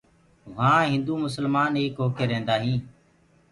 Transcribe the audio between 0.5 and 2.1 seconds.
وهآن هندو مسلمآن ايڪ